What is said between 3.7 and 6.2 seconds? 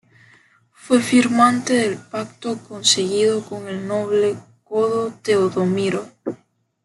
noble godo Teodomiro.